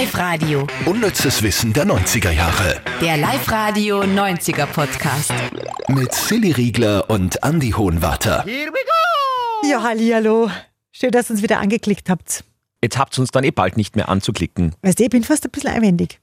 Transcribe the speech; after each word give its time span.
Live-Radio. 0.00 0.64
Unnützes 0.86 1.42
Wissen 1.42 1.72
der 1.72 1.84
90er 1.84 2.30
Jahre. 2.30 2.80
Der 3.00 3.16
Live-Radio 3.16 4.02
90er 4.02 4.66
Podcast. 4.66 5.32
Mit 5.88 6.14
Silly 6.14 6.52
Riegler 6.52 7.10
und 7.10 7.42
Andy 7.42 7.72
Hohenwarter. 7.72 8.46
Ja, 9.68 9.82
hallo. 9.82 10.50
Schön, 10.92 11.10
dass 11.10 11.28
ihr 11.28 11.32
uns 11.32 11.42
wieder 11.42 11.58
angeklickt 11.58 12.08
habt. 12.08 12.44
Jetzt 12.80 12.96
habt 12.96 13.18
ihr 13.18 13.22
uns 13.22 13.32
dann 13.32 13.42
eh 13.42 13.50
bald 13.50 13.76
nicht 13.76 13.96
mehr 13.96 14.08
anzuklicken. 14.08 14.76
Weißt 14.82 15.00
du, 15.00 15.02
ich 15.02 15.10
bin 15.10 15.24
fast 15.24 15.44
ein 15.44 15.50
bisschen 15.50 15.70
einwendig. 15.70 16.20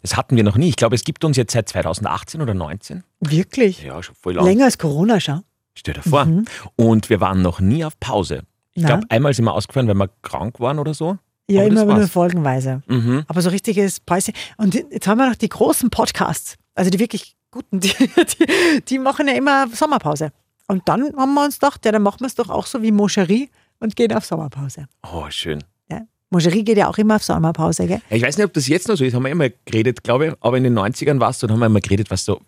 Das 0.00 0.16
hatten 0.16 0.34
wir 0.34 0.42
noch 0.42 0.56
nie. 0.56 0.70
Ich 0.70 0.76
glaube, 0.76 0.96
es 0.96 1.04
gibt 1.04 1.24
uns 1.24 1.36
jetzt 1.36 1.52
seit 1.52 1.68
2018 1.68 2.42
oder 2.42 2.54
19. 2.54 3.04
Wirklich? 3.20 3.84
Ja, 3.84 4.02
schon 4.02 4.16
voll 4.16 4.34
lang. 4.34 4.44
Länger 4.46 4.64
als 4.64 4.78
Corona 4.78 5.20
schon. 5.20 5.44
Stell 5.76 5.94
dir 5.94 6.02
vor. 6.02 6.26
Und 6.74 7.08
wir 7.08 7.20
waren 7.20 7.40
noch 7.40 7.60
nie 7.60 7.84
auf 7.84 8.00
Pause. 8.00 8.42
Ich 8.74 8.84
glaube, 8.84 9.04
einmal 9.10 9.32
sind 9.32 9.44
wir 9.44 9.52
ausgefallen, 9.52 9.86
weil 9.86 9.94
wir 9.94 10.10
krank 10.22 10.58
waren 10.58 10.80
oder 10.80 10.92
so. 10.92 11.18
Ja, 11.48 11.62
Aber 11.62 11.70
immer 11.70 11.84
nur 11.84 12.08
folgenweise. 12.08 12.82
Mhm. 12.86 13.24
Aber 13.26 13.42
so 13.42 13.50
richtiges 13.50 14.00
Päuschen. 14.00 14.34
Und 14.56 14.74
jetzt 14.74 15.06
haben 15.06 15.18
wir 15.18 15.28
noch 15.28 15.36
die 15.36 15.48
großen 15.48 15.90
Podcasts. 15.90 16.56
Also 16.74 16.90
die 16.90 16.98
wirklich 16.98 17.36
guten, 17.50 17.80
die, 17.80 17.92
die, 17.98 18.84
die 18.88 18.98
machen 18.98 19.28
ja 19.28 19.34
immer 19.34 19.68
Sommerpause. 19.68 20.32
Und 20.68 20.88
dann 20.88 21.14
haben 21.16 21.34
wir 21.34 21.44
uns 21.44 21.58
gedacht, 21.58 21.84
ja, 21.84 21.92
dann 21.92 22.02
machen 22.02 22.20
wir 22.20 22.26
es 22.26 22.34
doch 22.34 22.48
auch 22.48 22.66
so 22.66 22.82
wie 22.82 22.92
Moscherie 22.92 23.50
und 23.80 23.96
gehen 23.96 24.12
auf 24.12 24.24
Sommerpause. 24.24 24.86
Oh, 25.12 25.26
schön. 25.28 25.62
Ja. 25.90 26.02
Moscherie 26.30 26.64
geht 26.64 26.78
ja 26.78 26.88
auch 26.88 26.96
immer 26.98 27.16
auf 27.16 27.24
Sommerpause, 27.24 27.86
gell? 27.86 28.00
Ich 28.08 28.22
weiß 28.22 28.38
nicht, 28.38 28.46
ob 28.46 28.54
das 28.54 28.68
jetzt 28.68 28.88
noch 28.88 28.96
so 28.96 29.04
ist, 29.04 29.14
haben 29.14 29.24
wir 29.24 29.30
immer 29.30 29.50
geredet, 29.64 30.02
glaube 30.02 30.28
ich. 30.28 30.34
Aber 30.40 30.56
in 30.56 30.64
den 30.64 30.78
90ern 30.78 31.20
war 31.20 31.30
es 31.30 31.40
so, 31.40 31.46
da 31.46 31.54
haben 31.54 31.60
wir 31.60 31.66
immer 31.66 31.80
geredet, 31.80 32.10
was 32.10 32.24
so, 32.24 32.40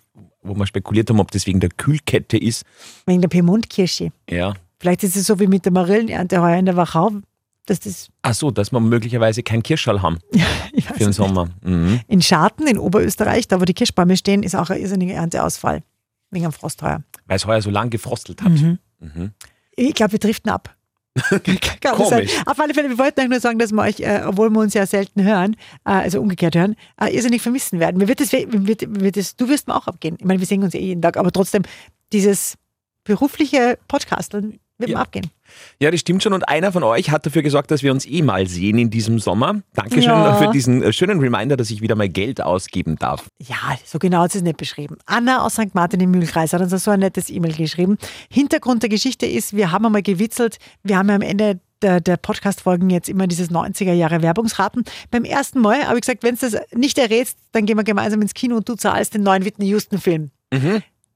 wo 0.42 0.54
wir 0.54 0.66
spekuliert 0.66 1.10
haben, 1.10 1.20
ob 1.20 1.30
das 1.32 1.46
wegen 1.46 1.60
der 1.60 1.70
Kühlkette 1.70 2.38
ist. 2.38 2.64
Wegen 3.06 3.20
der 3.20 3.28
Piemontkirsche. 3.28 4.10
Ja. 4.30 4.54
Vielleicht 4.78 5.02
ist 5.02 5.16
es 5.16 5.26
so 5.26 5.38
wie 5.40 5.46
mit 5.46 5.64
der 5.64 5.72
Marillenernte 5.72 6.40
heuer 6.40 6.58
in 6.58 6.66
der 6.66 6.76
Wachau, 6.76 7.10
dass 7.66 7.80
das 7.80 8.08
Ach 8.22 8.34
so, 8.34 8.50
dass 8.50 8.72
wir 8.72 8.80
möglicherweise 8.80 9.42
kein 9.42 9.62
Kirschschall 9.62 10.02
haben 10.02 10.18
weiß 10.32 10.84
für 10.84 10.92
den. 10.98 11.12
Sommer. 11.12 11.48
Mhm. 11.62 12.00
In 12.08 12.22
Scharten 12.22 12.66
in 12.66 12.78
Oberösterreich, 12.78 13.48
da 13.48 13.60
wo 13.60 13.64
die 13.64 13.74
Kirschbäume 13.74 14.16
stehen, 14.16 14.42
ist 14.42 14.54
auch 14.54 14.70
ein 14.70 14.80
irrsinniger 14.80 15.14
Ernteausfall. 15.14 15.82
Wegen 16.30 16.44
dem 16.44 16.52
Frost 16.52 16.82
heuer. 16.82 17.02
Weil 17.26 17.36
es 17.36 17.46
heuer 17.46 17.62
so 17.62 17.70
lang 17.70 17.90
gefrostelt 17.90 18.42
hat. 18.42 18.50
Mhm. 18.52 18.78
Mhm. 18.98 19.30
Ich 19.76 19.94
glaube, 19.94 20.12
wir 20.12 20.18
driften 20.18 20.50
ab. 20.50 20.74
Komisch. 21.80 22.32
Auf 22.44 22.58
alle 22.58 22.74
Fälle, 22.74 22.88
wir 22.88 22.98
wollten 22.98 23.20
eigentlich 23.20 23.30
nur 23.30 23.40
sagen, 23.40 23.58
dass 23.60 23.70
wir 23.70 23.82
euch, 23.82 24.00
äh, 24.00 24.22
obwohl 24.26 24.50
wir 24.50 24.58
uns 24.60 24.74
ja 24.74 24.84
selten 24.84 25.22
hören, 25.22 25.54
äh, 25.84 25.90
also 25.90 26.20
umgekehrt 26.20 26.56
hören, 26.56 26.74
äh, 27.00 27.14
irrsinnig 27.14 27.40
vermissen 27.40 27.78
werden. 27.78 27.98
Mir 27.98 28.08
wird 28.08 28.18
das, 28.20 28.32
mir 28.32 28.66
wird, 28.66 28.82
mir 28.88 29.00
wird 29.00 29.16
das, 29.16 29.36
du 29.36 29.48
wirst 29.48 29.68
mir 29.68 29.76
auch 29.76 29.86
abgehen. 29.86 30.16
Ich 30.18 30.24
meine, 30.24 30.40
wir 30.40 30.46
sehen 30.46 30.64
uns 30.64 30.74
ja 30.74 30.80
eh 30.80 30.86
jeden 30.86 31.02
Tag, 31.02 31.16
aber 31.16 31.30
trotzdem, 31.30 31.62
dieses 32.12 32.56
berufliche 33.04 33.78
Podcasteln 33.86 34.58
wird 34.78 34.88
mir 34.90 34.94
Ja. 34.96 35.02
abgehen. 35.02 35.30
Ja, 35.80 35.90
das 35.90 36.00
stimmt 36.00 36.22
schon. 36.22 36.32
Und 36.32 36.48
einer 36.48 36.72
von 36.72 36.82
euch 36.82 37.10
hat 37.10 37.26
dafür 37.26 37.42
gesorgt, 37.42 37.70
dass 37.70 37.82
wir 37.82 37.92
uns 37.92 38.06
eh 38.06 38.22
mal 38.22 38.46
sehen 38.46 38.78
in 38.78 38.90
diesem 38.90 39.18
Sommer. 39.18 39.60
Dankeschön 39.74 40.02
Ja. 40.04 40.34
für 40.34 40.50
diesen 40.50 40.82
äh, 40.82 40.92
schönen 40.92 41.20
Reminder, 41.20 41.56
dass 41.56 41.70
ich 41.70 41.80
wieder 41.80 41.94
mal 41.96 42.08
Geld 42.08 42.40
ausgeben 42.40 42.96
darf. 42.96 43.26
Ja, 43.40 43.56
so 43.84 43.98
genau 43.98 44.22
hat 44.22 44.32
sie 44.32 44.38
es 44.38 44.44
nicht 44.44 44.56
beschrieben. 44.56 44.96
Anna 45.06 45.44
aus 45.44 45.54
St. 45.54 45.74
Martin 45.74 46.00
im 46.00 46.10
Mühlkreis 46.12 46.52
hat 46.52 46.60
uns 46.60 46.84
so 46.84 46.90
ein 46.90 47.00
nettes 47.00 47.30
E-Mail 47.30 47.54
geschrieben. 47.54 47.98
Hintergrund 48.30 48.82
der 48.82 48.90
Geschichte 48.90 49.26
ist, 49.26 49.54
wir 49.56 49.70
haben 49.72 49.84
einmal 49.86 50.02
gewitzelt, 50.02 50.58
wir 50.82 50.98
haben 50.98 51.08
ja 51.08 51.14
am 51.16 51.22
Ende 51.22 51.60
der, 51.82 52.00
der 52.00 52.16
Podcast-Folgen 52.16 52.88
jetzt 52.88 53.08
immer 53.10 53.26
dieses 53.26 53.50
90er 53.50 53.92
Jahre 53.92 54.22
Werbungsraten. 54.22 54.84
Beim 55.10 55.24
ersten 55.24 55.60
Mal 55.60 55.86
habe 55.86 55.96
ich 55.96 56.02
gesagt, 56.02 56.22
wenn 56.22 56.34
du 56.36 56.48
das 56.50 56.56
nicht 56.74 56.96
errätst, 56.98 57.36
dann 57.52 57.66
gehen 57.66 57.76
wir 57.76 57.84
gemeinsam 57.84 58.22
ins 58.22 58.32
Kino 58.32 58.56
und 58.56 58.68
du 58.68 58.74
zahlst 58.74 59.12
den 59.14 59.22
neuen 59.22 59.44
Whitney 59.44 59.66
Houston-Film. 59.68 60.30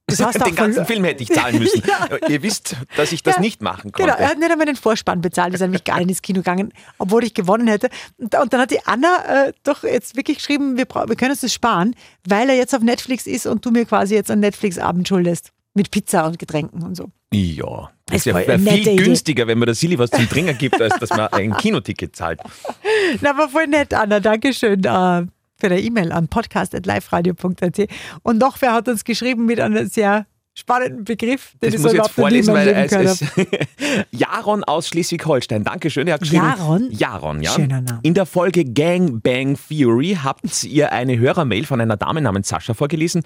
Das 0.08 0.20
auch 0.22 0.32
Den 0.32 0.54
ganzen 0.56 0.84
voll- 0.84 0.94
Film 0.94 1.04
hätte 1.04 1.22
ich 1.22 1.28
zahlen 1.30 1.58
müssen. 1.60 1.82
Ihr 2.28 2.42
wisst, 2.42 2.74
dass 2.96 3.12
ich 3.12 3.22
das 3.22 3.36
Ja, 3.36 3.40
nicht 3.40 3.62
machen 3.62 3.92
konnte. 3.92 4.10
Genau, 4.10 4.16
er 4.18 4.30
hat 4.30 4.38
nicht 4.38 4.50
einmal 4.50 4.66
den 4.66 4.74
Vorspann 4.76 5.20
bezahlt, 5.20 5.52
wir 5.52 5.58
sind 5.58 5.68
nämlich 5.68 5.84
gar 5.84 5.98
nicht 5.98 6.08
ins 6.08 6.22
Kino 6.22 6.40
gegangen, 6.40 6.72
obwohl 6.98 7.22
ich 7.24 7.34
gewonnen 7.34 7.68
hätte. 7.68 7.88
Und, 8.16 8.34
und 8.34 8.52
dann 8.52 8.60
hat 8.62 8.70
die 8.70 8.84
Anna 8.86 9.46
äh, 9.48 9.52
doch 9.62 9.84
jetzt 9.84 10.16
wirklich 10.16 10.38
geschrieben, 10.38 10.76
wir, 10.76 10.86
wir 10.86 11.16
können 11.16 11.30
uns 11.32 11.42
das 11.42 11.52
sparen, 11.52 11.94
weil 12.26 12.48
er 12.48 12.56
jetzt 12.56 12.74
auf 12.74 12.82
Netflix 12.82 13.26
ist 13.26 13.46
und 13.46 13.64
du 13.64 13.70
mir 13.70 13.84
quasi 13.84 14.14
jetzt 14.14 14.30
einen 14.30 14.40
Netflix-Abend 14.40 15.06
schuldest. 15.06 15.50
Mit 15.74 15.92
Pizza 15.92 16.26
und 16.26 16.40
Getränken 16.40 16.82
und 16.82 16.96
so. 16.96 17.10
Ja, 17.32 17.90
Das 18.06 18.26
wäre 18.26 18.44
wär 18.48 18.58
nette 18.58 18.74
viel 18.78 18.88
Idee. 18.94 18.96
günstiger, 18.96 19.46
wenn 19.46 19.58
man 19.58 19.66
der 19.66 19.76
Silly 19.76 19.96
was 19.96 20.10
zum 20.10 20.28
Trinken 20.28 20.58
gibt, 20.58 20.80
als 20.80 20.98
dass 20.98 21.10
man 21.10 21.28
ein 21.28 21.54
Kinoticket 21.56 22.16
zahlt. 22.16 22.40
Na, 23.20 23.30
aber 23.30 23.48
voll 23.48 23.68
nett, 23.68 23.94
Anna. 23.94 24.18
Dankeschön 24.18 24.82
äh, 24.82 25.26
für 25.60 25.68
die 25.68 25.86
E-Mail 25.86 26.12
an 26.12 26.28
podcast.liveradio.at. 26.28 27.88
Und 28.22 28.38
noch 28.38 28.60
wer 28.60 28.72
hat 28.72 28.88
uns 28.88 29.04
geschrieben 29.04 29.46
mit 29.46 29.60
einem 29.60 29.88
sehr 29.88 30.26
spannenden 30.54 31.04
Begriff, 31.04 31.52
den 31.62 31.70
Das 31.70 31.74
ich 31.74 31.80
muss 31.80 31.90
so 31.92 31.96
jetzt 31.96 32.10
vorlesen, 32.10 32.54
weil 32.54 32.68
es 32.68 33.22
ist 33.22 33.24
Jaron 34.10 34.64
aus 34.64 34.88
Schleswig-Holstein. 34.88 35.62
Dankeschön. 35.64 36.08
Er 36.08 36.14
hat 36.14 36.20
geschrieben, 36.20 36.44
Jaron? 36.44 36.88
Jaron, 36.90 37.42
ja. 37.42 37.52
Schöner 37.52 37.80
Name. 37.80 38.00
In 38.02 38.14
der 38.14 38.26
Folge 38.26 38.64
Gang 38.64 39.22
Bang 39.22 39.56
Theory 39.68 40.18
habt 40.22 40.64
ihr 40.64 40.92
eine 40.92 41.18
Hörermail 41.18 41.64
von 41.64 41.80
einer 41.80 41.96
Dame 41.96 42.20
namens 42.20 42.48
Sascha 42.48 42.74
vorgelesen, 42.74 43.22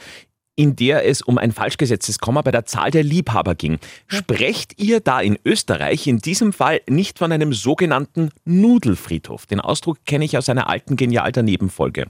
in 0.57 0.77
der 0.77 1.07
es 1.07 1.23
um 1.23 1.39
ein 1.39 1.53
falsch 1.53 1.79
gesetztes 1.79 2.19
Komma 2.19 2.43
bei 2.43 2.51
der 2.51 2.67
Zahl 2.67 2.91
der 2.91 3.03
Liebhaber 3.03 3.55
ging. 3.55 3.79
Sprecht 4.07 4.79
ihr 4.79 5.01
da 5.01 5.21
in 5.21 5.39
Österreich 5.45 6.07
in 6.07 6.19
diesem 6.19 6.53
Fall 6.53 6.83
nicht 6.89 7.19
von 7.19 7.33
einem 7.33 7.55
sogenannten 7.55 8.31
Nudelfriedhof? 8.45 9.47
Den 9.47 9.61
Ausdruck 9.61 10.05
kenne 10.05 10.27
ich 10.27 10.37
aus 10.37 10.51
einer 10.51 10.69
alten 10.69 10.97
Genial 10.97 11.33
daneben 11.33 11.71
Folge. 11.71 12.07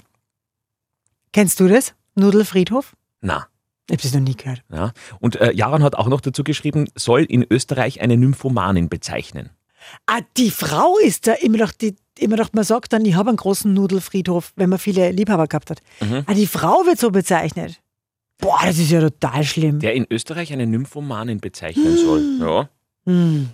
Kennst 1.32 1.60
du 1.60 1.68
das? 1.68 1.94
Nudelfriedhof? 2.14 2.94
Na. 3.20 3.46
Ich 3.88 3.94
habe 3.94 4.02
das 4.02 4.14
noch 4.14 4.20
nie 4.20 4.36
gehört. 4.36 4.62
Ja. 4.72 4.92
Und 5.20 5.36
äh, 5.36 5.52
Jaron 5.52 5.82
hat 5.82 5.96
auch 5.96 6.08
noch 6.08 6.20
dazu 6.20 6.44
geschrieben, 6.44 6.88
soll 6.94 7.22
in 7.24 7.44
Österreich 7.48 8.00
eine 8.00 8.16
Nymphomanin 8.16 8.88
bezeichnen. 8.88 9.50
Ah, 10.06 10.20
die 10.36 10.50
Frau 10.50 10.96
ist 10.98 11.26
da 11.26 11.32
immer 11.34 11.58
noch, 11.58 11.72
die, 11.72 11.96
immer 12.18 12.36
noch 12.36 12.52
man 12.52 12.62
sagt 12.64 12.92
dann, 12.92 13.04
ich 13.04 13.14
habe 13.16 13.30
einen 13.30 13.36
großen 13.38 13.72
Nudelfriedhof, 13.74 14.52
wenn 14.56 14.70
man 14.70 14.78
viele 14.78 15.10
Liebhaber 15.10 15.48
gehabt 15.48 15.70
hat. 15.70 15.82
Mhm. 16.00 16.22
Ah, 16.26 16.34
die 16.34 16.46
Frau 16.46 16.86
wird 16.86 16.98
so 17.00 17.10
bezeichnet. 17.10 17.80
Boah, 18.38 18.60
das 18.64 18.78
ist 18.78 18.90
ja 18.90 19.00
total 19.00 19.42
schlimm. 19.44 19.80
Der 19.80 19.94
in 19.94 20.06
Österreich 20.10 20.52
eine 20.52 20.66
Nymphomanin 20.66 21.40
bezeichnen 21.40 21.96
soll. 21.96 22.22
Ja. 22.40 22.68
Hm. 23.06 23.50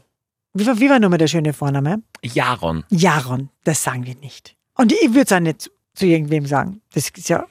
Wie, 0.54 0.66
war- 0.66 0.78
wie 0.80 0.90
war 0.90 0.98
nochmal 0.98 1.18
der 1.18 1.26
schöne 1.28 1.52
Vorname? 1.52 2.02
Jaron. 2.22 2.84
Jaron, 2.90 3.48
das 3.64 3.82
sagen 3.82 4.04
wir 4.06 4.14
nicht. 4.16 4.56
Und 4.74 4.92
ich 4.92 5.08
würde 5.10 5.22
es 5.22 5.32
auch 5.32 5.40
nicht 5.40 5.70
zu 5.94 6.06
irgendwem 6.06 6.46
sagen. 6.46 6.80
Das 6.92 7.08
ist 7.08 7.28
ja 7.28 7.46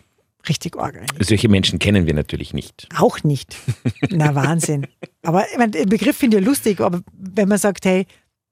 richtig 0.49 0.77
arg. 0.77 0.99
Solche 1.19 1.49
Menschen 1.49 1.79
kennen 1.79 2.05
wir 2.05 2.13
natürlich 2.13 2.53
nicht. 2.53 2.87
Auch 2.97 3.23
nicht. 3.23 3.55
Na, 4.09 4.33
Wahnsinn. 4.35 4.87
Aber 5.23 5.45
ich 5.51 5.57
mein, 5.57 5.71
den 5.71 5.89
Begriff 5.89 6.17
finde 6.17 6.37
ich 6.37 6.43
ja 6.43 6.49
lustig, 6.49 6.79
aber 6.79 7.01
wenn 7.13 7.47
man 7.49 7.57
sagt, 7.57 7.85
hey, 7.85 8.05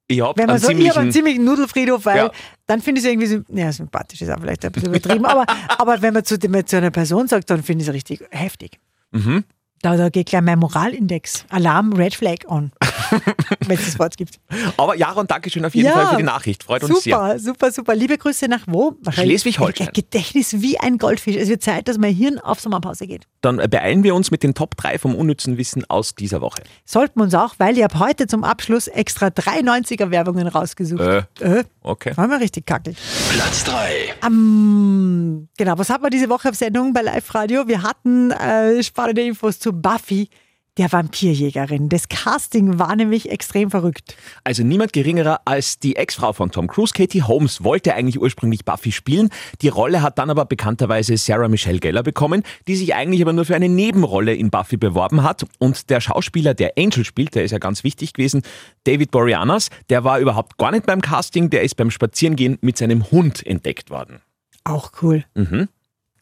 Ich 0.07 0.21
habe 0.21 0.37
wenn 0.39 0.47
man 0.47 0.59
so, 0.59 0.69
ich 0.69 0.89
habe 0.89 0.99
einen 1.01 1.11
ziemlichen... 1.11 1.43
Nudelfriedhof, 1.45 2.05
weil 2.05 2.17
Ja. 2.17 2.31
dann 2.67 2.81
finde 2.81 2.99
ich 2.99 3.05
es 3.05 3.11
irgendwie, 3.11 3.27
symp- 3.27 3.45
ja, 3.57 3.71
sympathisch 3.71 4.21
ist 4.21 4.29
auch 4.29 4.39
vielleicht 4.39 4.63
ein 4.65 4.71
bisschen 4.71 4.89
übertrieben, 4.89 5.25
aber, 5.25 5.45
aber 5.77 6.01
wenn 6.01 6.13
man 6.13 6.23
zu, 6.25 6.37
zu 6.39 6.77
einer 6.77 6.91
Person 6.91 7.27
sagt, 7.27 7.49
dann 7.49 7.63
finde 7.63 7.83
ich 7.83 7.87
es 7.89 7.93
richtig 7.93 8.23
heftig. 8.31 8.79
Mhm. 9.11 9.43
Da, 9.81 9.97
da 9.97 10.09
geht 10.09 10.27
gleich 10.27 10.41
mein 10.41 10.57
Moralindex, 10.59 11.45
Alarm, 11.49 11.93
Red 11.93 12.15
Flag 12.15 12.37
on, 12.47 12.71
wenn 13.67 13.77
es 13.77 13.85
das 13.85 13.99
Wort 13.99 14.17
gibt. 14.17 14.39
Aber 14.77 14.95
Jaron, 14.95 15.27
Dankeschön 15.27 15.63
auf 15.65 15.73
jeden 15.75 15.87
Ja. 15.87 15.93
Fall 15.93 16.07
für 16.07 16.17
die 16.17 16.23
Nachricht. 16.23 16.63
Freut 16.63 16.83
uns 16.83 17.03
sehr. 17.03 17.15
Super, 17.15 17.39
super, 17.39 17.71
super. 17.71 17.95
Liebe 17.95 18.17
Grüße 18.17 18.47
nach 18.47 18.61
wo? 18.67 18.95
Wahrscheinlich- 19.01 19.41
Schleswig-Holstein. 19.41 19.87
Ein 19.87 19.93
Gedächtnis 19.93 20.61
wie 20.61 20.79
ein 20.79 20.97
Goldfisch. 20.97 21.35
Es 21.35 21.49
wird 21.49 21.61
Zeit, 21.61 21.87
dass 21.87 21.97
mein 21.97 22.13
Hirn 22.13 22.39
auf 22.39 22.59
Sommerpause 22.59 23.07
geht. 23.07 23.25
Dann 23.41 23.57
beeilen 23.57 24.03
wir 24.03 24.15
uns 24.15 24.31
mit 24.31 24.43
den 24.43 24.53
Top 24.53 24.75
3 24.77 24.97
vom 24.97 25.15
unnützen 25.15 25.57
Wissen 25.57 25.83
aus 25.89 26.15
dieser 26.15 26.41
Woche. 26.41 26.61
Sollten 26.85 27.19
wir 27.19 27.23
uns 27.25 27.33
auch, 27.35 27.55
weil 27.57 27.77
ich 27.77 27.83
habe 27.83 27.99
heute 27.99 28.27
zum 28.27 28.43
Abschluss 28.43 28.87
extra 28.87 29.29
drei 29.29 29.59
90er-Werbungen 29.59 30.47
rausgesucht. 30.47 31.01
Äh. 31.01 31.23
Äh, 31.41 31.63
Okay. 31.83 32.17
waren 32.17 32.29
wir 32.31 32.39
richtig 32.39 32.65
kackelt. 32.65 32.97
Platz 33.31 33.63
3. 33.65 34.15
Am, 34.21 35.47
genau, 35.57 35.77
was 35.77 35.89
hatten 35.89 36.03
wir 36.03 36.09
diese 36.09 36.29
Woche 36.29 36.49
auf 36.49 36.55
Sendung 36.55 36.93
bei 36.93 37.01
Live 37.01 37.33
Radio? 37.35 37.67
Wir 37.67 37.83
hatten 37.83 38.31
äh, 38.31 38.81
spannende 38.83 39.21
Infos 39.21 39.59
zu 39.59 39.71
Buffy, 39.73 40.29
der 40.77 40.91
Vampirjägerin. 40.91 41.89
Das 41.89 42.09
Casting 42.09 42.79
war 42.79 42.95
nämlich 42.95 43.29
extrem 43.31 43.71
verrückt. 43.71 44.15
Also 44.43 44.63
niemand 44.63 44.93
geringerer 44.93 45.41
als 45.45 45.79
die 45.79 45.95
Ex-Frau 45.95 46.33
von 46.33 46.51
Tom 46.51 46.67
Cruise, 46.67 46.93
Katie 46.93 47.23
Holmes, 47.23 47.63
wollte 47.63 47.93
eigentlich 47.93 48.21
ursprünglich 48.21 48.65
Buffy 48.65 48.91
spielen. 48.91 49.29
Die 49.61 49.69
Rolle 49.69 50.01
hat 50.01 50.17
dann 50.17 50.29
aber 50.29 50.45
bekannterweise 50.45 51.17
Sarah 51.17 51.47
Michelle 51.47 51.79
Gellar 51.79 52.03
bekommen, 52.03 52.43
die 52.67 52.75
sich 52.75 52.93
eigentlich 52.93 53.21
aber 53.21 53.33
nur 53.33 53.45
für 53.45 53.55
eine 53.55 53.69
Nebenrolle 53.69 54.35
in 54.35 54.49
Buffy 54.49 54.77
beworben 54.77 55.23
hat. 55.23 55.45
Und 55.59 55.89
der 55.89 56.01
Schauspieler, 56.01 56.53
der 56.53 56.73
Angel 56.77 57.05
spielt, 57.05 57.35
der 57.35 57.45
ist 57.45 57.51
ja 57.51 57.59
ganz 57.59 57.83
wichtig 57.83 58.13
gewesen, 58.13 58.41
David 58.83 59.11
Boreanaz, 59.11 59.69
der 59.89 60.03
war 60.03 60.19
überhaupt 60.19 60.57
gar 60.57 60.71
nicht 60.71 60.85
beim 60.85 61.01
Casting, 61.01 61.49
der 61.49 61.63
ist 61.63 61.75
beim 61.75 61.91
Spazierengehen 61.91 62.57
mit 62.61 62.77
seinem 62.77 63.11
Hund 63.11 63.45
entdeckt 63.45 63.89
worden. 63.89 64.19
Auch 64.63 64.91
cool. 65.01 65.23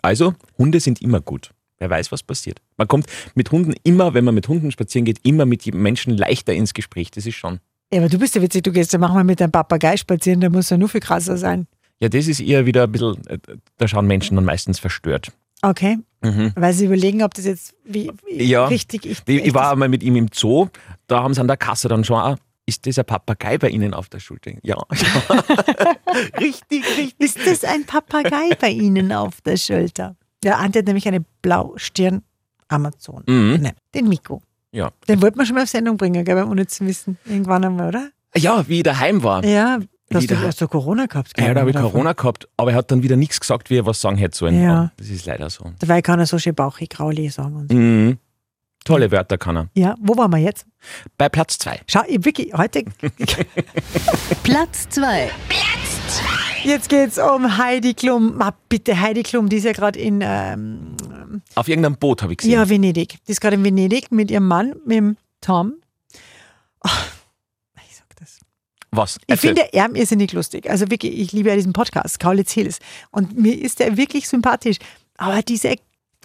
Also, 0.02 0.34
Hunde 0.58 0.80
sind 0.80 1.02
immer 1.02 1.22
gut. 1.22 1.52
Wer 1.84 1.90
weiß, 1.90 2.14
was 2.14 2.24
passiert. 2.24 2.62
Man 2.78 2.88
kommt 2.88 3.08
mit 3.36 3.52
Hunden 3.52 3.74
immer, 3.84 4.14
wenn 4.14 4.24
man 4.24 4.34
mit 4.34 4.48
Hunden 4.48 4.72
spazieren 4.72 5.04
geht, 5.04 5.20
immer 5.24 5.46
mit 5.46 5.66
Menschen 5.74 6.16
leichter 6.16 6.54
ins 6.54 6.74
Gespräch. 6.74 7.12
Das 7.12 7.26
ist 7.26 7.36
schon. 7.36 7.60
Ja, 7.94 8.00
aber 8.00 8.08
du 8.08 8.18
bist 8.18 8.36
ja 8.36 8.42
witzig, 8.42 8.64
du 8.64 8.72
gehst 8.72 8.94
ja 8.94 9.00
manchmal 9.00 9.26
mit 9.26 9.42
deinem 9.42 9.52
Papagei 9.52 9.98
spazieren, 9.98 10.40
der 10.40 10.50
muss 10.50 10.70
ja 10.70 10.78
nur 10.78 10.88
viel 10.88 11.02
krasser 11.02 11.36
sein. 11.36 11.68
Ja, 12.00 12.08
das 12.08 12.28
ist 12.30 12.40
eher 12.40 12.66
wieder 12.66 12.84
ein 12.84 12.92
bisschen, 12.94 13.18
äh, 13.28 13.38
da 13.78 13.88
schauen 13.90 14.08
Menschen 14.08 14.36
dann 14.36 14.46
meistens 14.46 14.80
verstört. 14.80 15.34
Okay. 15.62 15.98
Weil 16.22 16.72
sie 16.74 16.86
überlegen, 16.86 17.22
ob 17.22 17.34
das 17.34 17.44
jetzt 17.44 17.76
wie, 17.84 18.10
wie 18.28 18.36
Mhm. 18.46 18.50
Ja. 18.50 18.66
richtig 18.68 19.06
ist. 19.06 19.24
Ich, 19.28 19.44
ich 19.46 19.54
war 19.54 19.74
einmal 19.74 19.90
mit 19.90 20.04
ihm 20.04 20.16
im 20.16 20.28
Zoo, 20.34 20.68
da 21.08 21.22
haben 21.22 21.34
sie 21.34 21.42
an 21.42 21.48
der 21.48 21.58
Kasse 21.58 21.90
dann 21.90 22.06
schon, 22.06 22.16
ah, 22.18 22.38
ist 22.66 22.88
das 22.88 22.98
ein 22.98 23.04
Papagei 23.04 23.58
bei 23.58 23.68
Ihnen 23.68 23.94
auf 23.94 24.08
der 24.08 24.20
Schulter? 24.22 24.52
Ja. 24.64 24.78
richtig, 26.40 26.84
richtig. 26.98 27.16
Ist 27.20 27.38
das 27.46 27.64
ein 27.66 27.86
Papagei 27.86 28.52
bei 28.60 28.70
Ihnen 28.70 29.12
auf 29.12 29.42
der 29.42 29.58
Schulter? 29.58 30.16
Ja, 30.44 30.58
Ante 30.58 30.80
hat 30.80 30.86
nämlich 30.86 31.08
eine 31.08 31.24
Blaustirn 31.42 32.22
Amazon. 32.68 33.24
Mhm. 33.28 33.62
Ne, 33.62 33.74
den 33.94 34.08
Miko. 34.10 34.42
Ja. 34.72 34.92
Den 35.08 35.22
wollten 35.22 35.38
wir 35.38 35.46
schon 35.46 35.56
mal 35.56 35.64
auf 35.64 35.70
Sendung 35.70 35.98
bringen, 35.98 36.26
gell, 36.26 36.44
ohne 36.44 36.66
zu 36.66 36.86
wissen. 36.86 37.18
Irgendwann 37.26 37.64
einmal, 37.64 37.90
oder? 37.90 38.10
Ja, 38.36 38.68
wie 38.68 38.78
ich 38.78 38.84
daheim 38.84 39.22
war. 39.22 39.46
Ja, 39.46 39.80
da 40.10 40.20
hast 40.20 40.30
du, 40.30 40.38
hast 40.40 40.62
du 40.62 40.68
Corona 40.68 41.06
gehabt. 41.06 41.32
Ja, 41.40 41.54
da 41.54 41.62
habe 41.62 41.70
ich 41.70 41.76
davon. 41.76 41.92
Corona 41.92 42.14
gehabt, 42.14 42.48
aber 42.58 42.72
er 42.72 42.78
hat 42.78 42.92
dann 42.92 43.04
wieder 43.04 43.16
nichts 43.16 43.40
gesagt, 43.40 43.70
wie 43.70 43.78
er 43.78 43.86
was 43.86 44.02
sagen 44.02 44.18
hätte 44.18 44.38
sollen. 44.38 44.62
Ja. 44.62 44.92
Das 44.98 45.10
ist 45.10 45.26
leider 45.26 45.50
so. 45.50 45.72
Dabei 45.80 46.02
kann 46.02 46.20
er 46.20 46.26
so 46.26 46.40
schön 46.40 46.56
Bauchi, 46.56 46.88
Grauli 46.88 47.30
sagen. 47.30 47.56
Und 47.56 47.72
so. 47.72 47.78
Mhm. 47.78 48.18
Tolle 48.84 49.12
Wörter 49.12 49.38
kann 49.38 49.56
er. 49.58 49.70
Ja, 49.76 49.96
wo 50.02 50.18
waren 50.18 50.32
wir 50.32 50.40
jetzt? 50.40 50.66
Bei 51.18 51.30
Platz 51.30 51.58
zwei. 51.58 51.80
Schau, 51.88 52.02
ich 52.08 52.24
wirklich, 52.26 52.54
heute, 52.54 52.84
Platz 54.44 54.90
2. 54.90 55.30
jetzt 56.64 56.90
geht's 56.90 57.18
um 57.18 57.58
Heidi 57.58 57.94
Klum. 57.94 58.38
Ma, 58.38 58.54
bitte, 58.70 59.00
Heidi 59.00 59.24
Klum, 59.24 59.50
die 59.50 59.58
ist 59.58 59.64
ja 59.66 59.72
gerade 59.74 60.00
in, 60.00 60.22
ähm, 60.24 60.96
Auf 61.56 61.68
irgendeinem 61.68 61.98
Boot 61.98 62.22
habe 62.22 62.34
ich 62.34 62.38
gesehen. 62.40 62.54
ja, 62.54 62.68
Venedig. 62.70 63.18
Die 63.28 63.32
ist 63.32 63.42
gerade 63.42 63.56
in 63.56 63.64
Venedig 63.64 64.12
mit 64.12 64.32
ihrem 64.32 64.48
Mann, 64.48 64.76
mit 64.86 64.98
dem 64.98 65.18
Tom. 65.42 65.74
Oh, 66.86 66.90
ich 67.88 67.96
sag 67.96 68.16
das. 68.20 68.40
Was? 68.92 69.18
Ich 69.18 69.24
Erzähl. 69.28 69.56
finde 69.56 69.74
er 69.74 69.96
irrsinnig 69.96 70.34
lustig. 70.34 70.70
Also 70.70 70.90
wirklich, 70.90 71.18
ich 71.20 71.32
liebe 71.32 71.50
ja 71.50 71.56
diesen 71.56 71.74
Podcast, 71.74 72.20
Kaulitz 72.20 72.52
Hills. 72.52 72.80
Und 73.12 73.38
mir 73.38 73.60
ist 73.60 73.80
er 73.82 73.98
wirklich 73.98 74.28
sympathisch. 74.28 74.78
Aber 75.18 75.42
diese 75.42 75.76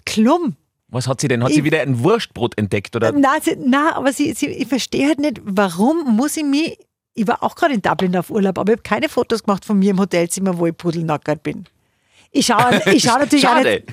Klum, 0.05 0.55
Was 0.87 1.07
hat 1.07 1.21
sie 1.21 1.27
denn? 1.27 1.43
Hat 1.43 1.49
Ich- 1.51 1.57
sie 1.57 1.63
wieder 1.63 1.81
ein 1.81 1.99
Wurstbrot 2.03 2.57
entdeckt? 2.57 2.95
Oder? 2.95 3.11
na, 3.11 3.39
sie, 3.41 3.55
na 3.63 3.95
aber 3.95 4.11
sie, 4.11 4.33
sie, 4.33 4.47
ich 4.47 4.67
verstehe 4.67 5.07
halt 5.07 5.19
nicht, 5.19 5.39
warum 5.43 6.15
muss 6.15 6.35
ich 6.35 6.43
mich, 6.43 6.77
ich 7.19 7.27
war 7.27 7.43
auch 7.43 7.55
gerade 7.55 7.73
in 7.73 7.81
Dublin 7.81 8.15
auf 8.17 8.29
Urlaub, 8.29 8.57
aber 8.57 8.71
ich 8.73 8.77
habe 8.77 8.83
keine 8.83 9.09
Fotos 9.09 9.43
gemacht 9.43 9.65
von 9.65 9.77
mir 9.79 9.91
im 9.91 9.99
Hotelzimmer, 9.99 10.57
wo 10.57 10.65
ich 10.67 10.75
pudelnackert 10.77 11.43
bin. 11.43 11.65
Ich 12.31 12.45
schaue 12.45 12.79
ich 12.85 13.01
schau 13.03 13.17
natürlich 13.17 13.47
auch 13.47 13.59
nicht, 13.63 13.83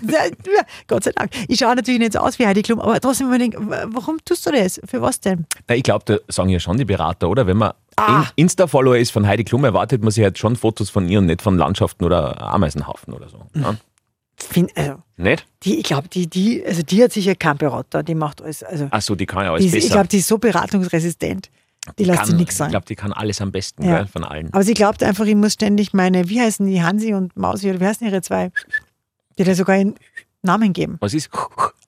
Gott 0.87 1.05
sei 1.05 1.13
Dank, 1.13 1.31
ich 1.49 1.59
schaue 1.59 1.75
natürlich 1.75 2.01
nicht 2.01 2.13
so 2.13 2.19
aus 2.19 2.39
wie 2.39 2.47
Heidi 2.47 2.61
Klum, 2.63 2.81
aber 2.81 3.01
trotzdem 3.01 3.29
immer 3.29 3.39
denke, 3.39 3.59
warum 3.87 4.19
tust 4.27 4.45
du 4.47 4.53
das? 4.53 4.79
Für 4.85 5.01
was 5.01 5.21
denn? 5.21 5.47
Na, 5.69 5.75
ich 5.75 5.83
glaube, 5.83 6.05
da 6.05 6.19
sagen 6.29 6.51
ja 6.51 6.61
schon 6.61 6.77
die 6.77 6.85
Berater, 6.85 7.29
oder? 7.31 7.47
Wenn 7.47 7.57
man 7.57 7.73
Ah. 7.99 8.27
In- 8.37 8.45
Insta-Follower 8.45 8.99
ist 8.99 9.11
von 9.11 9.27
Heidi 9.27 9.43
Klum, 9.43 9.65
erwartet 9.65 10.03
man 10.03 10.11
sich 10.11 10.23
halt 10.23 10.37
schon 10.37 10.55
Fotos 10.55 10.91
von 10.91 11.09
ihr 11.09 11.19
und 11.19 11.25
nicht 11.27 11.41
von 11.41 11.57
Landschaften 11.57 12.05
oder 12.05 12.39
Ameisenhaufen 12.43 13.15
oder 13.15 13.31
so. 13.31 13.39
Mhm. 13.55 13.63
Ja? 13.63 13.75
Find, 14.39 14.77
also, 14.77 14.97
Nicht? 15.17 15.47
die, 15.63 15.77
ich 15.79 15.85
glaube, 15.85 16.09
die, 16.09 16.27
die, 16.27 16.63
also 16.63 16.83
die 16.83 17.03
hat 17.03 17.13
sicher 17.13 17.35
keinen 17.35 17.57
Berater, 17.57 18.03
die 18.03 18.15
macht 18.15 18.43
alles, 18.43 18.63
also 18.63 18.89
Achso, 18.91 19.15
die 19.15 19.25
kann 19.25 19.45
ja 19.47 19.53
alles 19.53 19.65
die 19.65 19.71
besser. 19.71 19.87
ich 19.87 19.91
glaube, 19.91 20.09
die 20.09 20.19
ist 20.19 20.29
so 20.29 20.37
beratungsresistent, 20.37 21.49
die 21.99 22.05
lässt 22.05 22.27
sich 22.27 22.35
nichts 22.35 22.55
Ich 22.55 22.59
sagen. 22.59 22.71
glaube, 22.71 22.87
die 22.87 22.95
kann 22.97 23.13
alles 23.13 23.41
am 23.41 23.53
besten 23.53 23.85
Ja. 23.85 23.99
gell, 23.99 24.07
von 24.07 24.25
allen. 24.25 24.53
Aber 24.53 24.63
sie 24.63 24.75
glaubt 24.75 25.03
einfach, 25.03 25.25
ich 25.27 25.35
muss 25.35 25.55
ständig 25.55 25.93
meine, 25.93 26.29
wie 26.29 26.41
heißen 26.41 26.67
die, 26.67 26.83
Hansi 26.83 27.15
und 27.15 27.37
Mausi, 27.37 27.71
oder 27.71 27.81
wie 27.81 27.87
heißen 27.87 28.07
ihre 28.07 28.23
zwei? 28.23 28.51
Die 29.39 29.43
hat 29.43 29.49
ja 29.49 29.55
sogar 29.55 29.77
einen 29.77 29.95
Namen 30.43 30.73
geben. 30.73 30.97
Was 31.01 31.15
ist? 31.15 31.31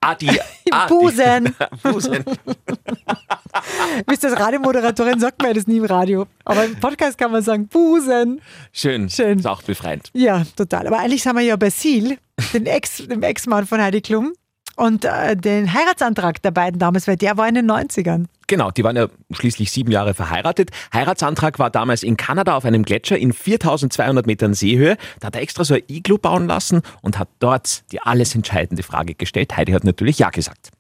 Ah, 0.01 0.15
die. 0.15 0.31
ah, 0.71 0.87
Busen. 0.87 1.47
Die, 1.47 1.89
Busen. 1.93 2.25
Wisst 4.07 4.23
ihr, 4.23 4.31
als 4.31 4.41
Radiomoderatorin 4.41 5.19
sagt 5.19 5.43
man 5.43 5.53
das 5.53 5.67
nie 5.67 5.79
im 5.79 5.85
Radio. 5.85 6.27
Aber 6.45 6.65
im 6.65 6.79
Podcast 6.79 7.19
kann 7.19 7.33
man 7.33 7.43
sagen, 7.43 7.67
Busen. 7.67 8.41
Schön. 8.73 9.11
Schön. 9.11 9.41
Ist 9.41 9.47
auch 9.47 9.61
befreiend. 9.63 10.11
Ja, 10.15 10.45
total. 10.57 10.87
Aber 10.87 11.01
eigentlich 11.01 11.25
sind 11.25 11.35
wir 11.35 11.43
ja 11.43 11.57
bei 11.57 11.67
Ex, 11.67 13.07
dem 13.09 13.23
Ex-Mann 13.23 13.67
von 13.67 13.83
Heidi 13.83 14.01
Klum. 14.01 14.33
Und 14.79 15.05
äh, 15.05 15.37
den 15.37 15.75
Heiratsantrag 15.75 16.41
der 16.41 16.53
beiden 16.53 16.79
damals, 16.79 17.09
weil 17.09 17.17
der 17.17 17.37
war 17.37 17.49
in 17.49 17.57
den 17.57 17.69
90ern. 17.69 18.27
Genau, 18.47 18.71
die 18.71 18.85
waren 18.85 18.95
ja 18.95 19.09
schließlich 19.33 19.73
sieben 19.73 19.91
Jahre 19.91 20.15
verheiratet. 20.15 20.71
Heiratsantrag 20.95 21.59
war 21.59 21.69
damals 21.69 22.05
in 22.05 22.17
Kanada 22.17 22.57
auf 22.57 22.65
einem 22.65 22.85
Gletscher 22.85 23.19
in 23.19 23.33
4200 23.33 24.29
Metern 24.29 24.55
Seehöhe. 24.55 24.97
Da 25.19 25.27
hat 25.27 25.35
er 25.35 25.43
extra 25.43 25.65
so 25.65 25.75
ein 25.75 25.83
Iglu 25.89 26.17
bauen 26.17 26.47
lassen 26.47 26.83
und 27.03 27.19
hat 27.19 27.29
dort 27.41 27.91
die 27.91 28.01
alles 28.01 28.37
entscheidende 28.37 28.85
Frage 28.85 29.17
gestellt. 29.17 29.57
Heidi 29.57 29.73
hat 29.73 29.83
natürlich 29.83 30.21
Ja 30.21 30.31
gesagt, 30.31 30.71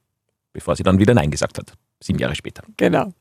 bevor 0.52 0.76
sie 0.76 0.84
dann 0.84 1.00
wieder 1.00 1.14
Nein 1.14 1.32
gesagt 1.32 1.58
hat. 1.58 1.72
Sieben 2.00 2.20
Jahre 2.20 2.36
später. 2.36 2.62
Genau. 2.76 3.12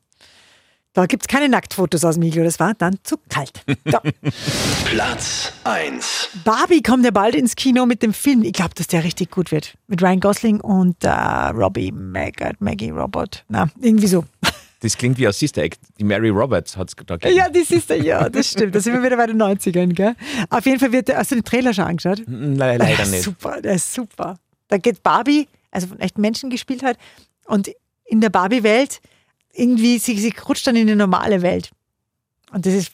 Da 0.97 1.05
gibt 1.05 1.21
es 1.21 1.27
keine 1.27 1.47
Nacktfotos 1.47 2.03
aus 2.03 2.15
dem 2.15 2.23
Iglu, 2.23 2.43
das 2.43 2.59
war 2.59 2.73
dann 2.73 2.97
zu 3.03 3.17
kalt. 3.29 3.63
So. 3.85 3.99
Platz 4.85 5.53
1. 5.63 6.29
Barbie 6.43 6.81
kommt 6.81 7.05
ja 7.05 7.11
bald 7.11 7.35
ins 7.35 7.55
Kino 7.55 7.85
mit 7.85 8.01
dem 8.01 8.13
Film. 8.13 8.41
Ich 8.41 8.53
glaube, 8.53 8.73
dass 8.73 8.87
der 8.87 9.03
richtig 9.03 9.29
gut 9.29 9.51
wird. 9.51 9.75
Mit 9.85 10.01
Ryan 10.01 10.19
Gosling 10.19 10.59
und 10.59 11.03
äh, 11.03 11.09
Robbie 11.09 11.91
Maggart, 11.91 12.59
Maggie 12.61 12.89
Robert. 12.89 13.45
Na, 13.47 13.69
irgendwie 13.79 14.07
so. 14.07 14.25
Das 14.79 14.95
klingt 14.95 15.17
wie 15.17 15.27
aus 15.27 15.39
Sister 15.39 15.63
Act. 15.63 15.79
Die 15.99 16.03
Mary 16.03 16.29
Roberts 16.29 16.77
hat 16.77 16.89
es 16.89 16.95
da 16.95 17.15
gegeben. 17.15 17.35
Ja, 17.35 17.49
das 17.49 17.71
ist 17.71 17.89
der, 17.89 17.99
ja, 17.99 18.29
das 18.29 18.51
stimmt. 18.51 18.75
Da 18.75 18.79
sind 18.79 18.93
wir 18.93 19.01
wieder 19.01 19.17
bei 19.17 19.25
den 19.25 19.41
90ern, 19.41 19.93
gell? 19.93 20.15
Auf 20.51 20.67
jeden 20.67 20.79
Fall 20.79 20.91
wird 20.91 21.07
der, 21.07 21.17
hast 21.17 21.31
du 21.31 21.35
den 21.35 21.43
Trailer 21.43 21.73
schon 21.73 21.85
angeschaut? 21.85 22.21
Le 22.27 22.53
leider 22.55 22.85
Der 22.85 22.99
ist 22.99 23.11
nicht. 23.11 23.23
Super, 23.23 23.59
der 23.59 23.73
ist 23.73 23.91
super. 23.91 24.37
Da 24.67 24.77
geht 24.77 25.01
Barbie, 25.01 25.47
also 25.71 25.87
von 25.87 25.99
echten 25.99 26.21
Menschen 26.21 26.51
gespielt 26.51 26.83
hat, 26.83 26.97
und 27.45 27.71
in 28.05 28.21
der 28.21 28.29
Barbie-Welt 28.29 29.01
irgendwie, 29.57 29.97
sie, 29.99 30.17
sie 30.17 30.33
rutscht 30.47 30.67
dann 30.67 30.75
in 30.75 30.83
eine 30.87 30.95
normale 30.95 31.41
Welt. 31.41 31.71
Und 32.51 32.65
das 32.65 32.73
ist, 32.73 32.91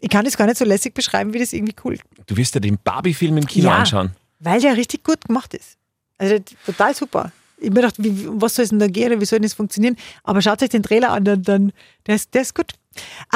ich 0.00 0.08
kann 0.08 0.24
das 0.24 0.36
gar 0.36 0.46
nicht 0.46 0.56
so 0.58 0.64
lässig 0.64 0.94
beschreiben, 0.94 1.32
wie 1.34 1.38
das 1.38 1.52
irgendwie 1.52 1.74
cool 1.84 1.98
Du 2.26 2.36
wirst 2.36 2.54
dir 2.54 2.60
den 2.60 2.78
Barbie-Film 2.82 3.36
im 3.36 3.46
Kino 3.46 3.68
Ja. 3.68 3.78
anschauen. 3.78 4.12
Weil 4.38 4.60
der 4.60 4.76
richtig 4.76 5.04
gut 5.04 5.22
gemacht 5.26 5.52
ist. 5.52 5.76
Also 6.16 6.36
total 6.64 6.94
super. 6.94 7.32
Ich 7.58 7.68
mir 7.68 7.76
gedacht, 7.76 7.96
wie, 7.98 8.26
was 8.40 8.54
soll 8.54 8.62
es 8.62 8.70
denn 8.70 8.78
da 8.78 8.86
gehen 8.86 9.12
oder 9.12 9.20
wie 9.20 9.24
soll 9.26 9.38
denn 9.38 9.44
das 9.48 9.52
funktionieren? 9.54 9.96
Aber 10.22 10.40
schaut 10.40 10.62
euch 10.62 10.70
den 10.70 10.82
Trailer 10.82 11.10
an, 11.10 11.24
dann, 11.24 11.42
dann 11.42 11.72
der, 12.06 12.14
ist, 12.14 12.32
der 12.32 12.42
ist 12.42 12.54
gut. 12.54 12.72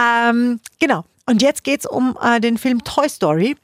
Ähm, 0.00 0.60
genau. 0.80 1.04
Und 1.26 1.42
jetzt 1.42 1.64
geht 1.64 1.80
es 1.80 1.86
um 1.86 2.16
äh, 2.22 2.40
den 2.40 2.56
Film 2.56 2.82
Toy 2.84 3.08
Story. 3.08 3.56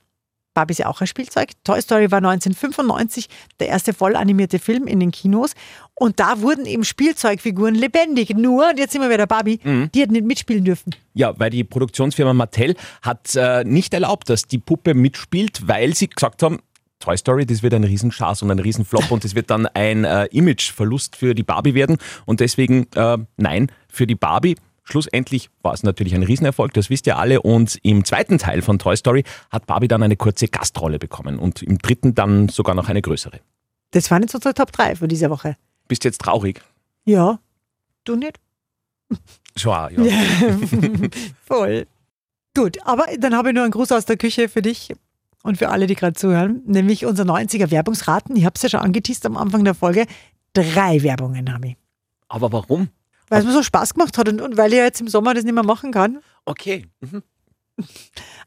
Barbie 0.55 0.73
ist 0.73 0.79
ja 0.79 0.87
auch 0.87 1.01
ein 1.01 1.07
Spielzeug. 1.07 1.51
Toy 1.65 1.81
Story 1.81 2.11
war 2.11 2.19
1995 2.19 3.29
der 3.61 3.69
erste 3.69 3.93
voll 3.93 4.17
animierte 4.17 4.59
Film 4.59 4.87
in 4.87 5.01
den 5.01 5.11
Kinos. 5.13 5.55
Und 5.95 6.19
da 6.19 6.41
wurden 6.41 6.67
eben 6.67 6.85
Spielzeugfiguren 6.85 7.75
lebendig. 7.75 8.31
Nur, 8.31 8.71
und 8.71 8.79
jetzt 8.79 8.93
sind 8.93 9.03
wir 9.03 9.11
wieder 9.11 9.27
Barbie, 9.27 9.61
die 9.95 10.03
hat 10.03 10.11
nicht 10.11 10.25
mitspielen 10.25 10.65
dürfen. 10.65 10.95
Ja, 11.15 11.39
weil 11.39 11.51
die 11.51 11.65
Produktionsfirma 11.65 12.33
Mattel 12.33 12.75
hat 13.03 13.35
äh, 13.37 13.65
nicht 13.65 13.95
erlaubt, 13.95 14.29
dass 14.29 14.47
die 14.47 14.59
Puppe 14.59 14.95
mitspielt, 14.95 15.69
weil 15.69 15.95
sie 15.95 16.09
gesagt 16.09 16.43
haben, 16.43 16.59
Toy 17.01 17.17
Story, 17.17 17.47
das 17.47 17.63
wird 17.63 17.73
ein 17.73 17.85
Riesenschatz 17.85 18.43
und 18.43 18.51
ein 18.51 18.59
Riesenflop 18.59 19.11
und 19.11 19.25
das 19.25 19.35
wird 19.35 19.51
dann 19.51 19.67
ein 19.67 20.05
äh, 20.05 20.27
Imageverlust 20.27 21.17
für 21.17 21.35
die 21.35 21.43
Barbie 21.43 21.75
werden. 21.75 21.97
Und 22.27 22.41
deswegen, 22.41 22.87
äh, 22.95 23.19
nein, 23.39 23.73
für 23.89 24.07
die 24.07 24.15
Barbie. 24.15 24.57
Schlussendlich 24.91 25.51
war 25.63 25.73
es 25.73 25.83
natürlich 25.83 26.15
ein 26.15 26.25
Riesenerfolg, 26.25 26.75
das 26.75 26.91
wisst 26.91 27.07
ihr 27.07 27.17
alle. 27.17 27.43
Und 27.43 27.79
im 27.83 28.05
zweiten 28.05 28.39
Teil 28.39 28.61
von 28.61 28.79
Toy 28.79 28.97
Story 28.97 29.25
hat 29.51 29.67
Barbie 29.67 29.89
dann 29.89 30.03
eine 30.03 30.17
kurze 30.17 30.49
Gastrolle 30.49 30.99
bekommen 30.99 31.39
und 31.39 31.63
im 31.63 31.79
dritten 31.79 32.15
dann 32.15 32.49
sogar 32.49 32.75
noch 32.75 32.89
eine 32.89 33.01
größere. 33.01 33.41
Das 33.93 34.11
waren 34.11 34.23
jetzt 34.23 34.35
unsere 34.35 34.55
Top 34.55 34.73
3 34.73 34.97
für 34.97 35.09
diese 35.09 35.31
Woche. 35.31 35.57
Bist 35.87 36.05
jetzt 36.05 36.21
traurig? 36.21 36.63
Ja. 37.05 37.39
Du 38.05 38.17
nicht? 38.17 38.39
Schon, 39.57 40.05
ja. 40.05 40.13
Voll. 41.45 41.87
Gut, 42.57 42.79
aber 42.85 43.07
dann 43.19 43.37
habe 43.37 43.51
ich 43.51 43.55
nur 43.55 43.65
einen 43.65 43.73
Gruß 43.73 43.93
aus 43.93 44.07
der 44.07 44.17
Küche 44.17 44.49
für 44.49 44.63
dich 44.63 44.93
und 45.43 45.59
für 45.59 45.69
alle, 45.69 45.87
die 45.87 45.95
gerade 45.95 46.15
zuhören, 46.15 46.63
nämlich 46.67 47.07
unser 47.07 47.25
90er 47.25 47.71
Werbungsraten. 47.71 48.37
Ich 48.37 48.45
habe 48.45 48.55
es 48.57 48.63
ja 48.63 48.69
schon 48.69 48.81
angeteased 48.81 49.25
am 49.27 49.37
Anfang 49.37 49.65
der 49.65 49.75
Folge. 49.75 50.07
Drei 50.53 51.03
Werbungen 51.03 51.53
habe 51.53 51.69
ich. 51.69 51.77
Aber 52.29 52.53
warum? 52.53 52.89
Weil 53.31 53.41
es 53.41 53.47
mir 53.47 53.53
so 53.53 53.63
Spaß 53.63 53.95
gemacht 53.95 54.19
hat 54.19 54.29
und, 54.29 54.41
und 54.41 54.57
weil 54.59 54.73
ich 54.73 54.79
ja 54.79 54.85
jetzt 54.85 55.01
im 55.01 55.09
Sommer 55.09 55.33
das 55.33 55.45
nicht 55.45 55.55
mehr 55.55 55.65
machen 55.65 55.93
kann. 55.93 56.19
Okay. 56.45 56.87
Mhm. 57.01 57.23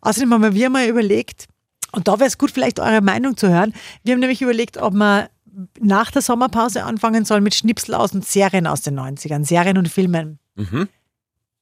Außerdem 0.01 0.31
haben 0.33 0.53
wir 0.53 0.69
mal 0.69 0.87
überlegt, 0.87 1.47
und 1.93 2.07
da 2.07 2.19
wäre 2.19 2.27
es 2.27 2.37
gut, 2.37 2.51
vielleicht 2.51 2.79
eure 2.79 3.01
Meinung 3.01 3.37
zu 3.37 3.49
hören. 3.49 3.73
Wir 4.03 4.13
haben 4.13 4.19
nämlich 4.19 4.41
überlegt, 4.41 4.77
ob 4.77 4.93
man 4.93 5.27
nach 5.79 6.11
der 6.11 6.21
Sommerpause 6.21 6.83
anfangen 6.83 7.25
soll 7.25 7.41
mit 7.41 7.55
Schnipsel 7.55 7.95
aus 7.95 8.13
und 8.13 8.25
Serien 8.25 8.67
aus 8.67 8.81
den 8.81 8.99
90ern, 8.99 9.45
Serien 9.45 9.77
und 9.77 9.87
Filmen. 9.87 10.39
Mhm. 10.55 10.89